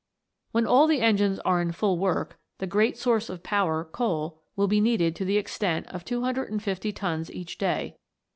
[0.51, 4.67] When all the engines are in full work, the great source of power, coal, will
[4.67, 7.97] be needed to the extent of 250 tons each day.